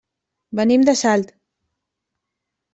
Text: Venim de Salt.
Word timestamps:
Venim 0.59 0.87
de 0.87 0.95
Salt. 1.03 1.31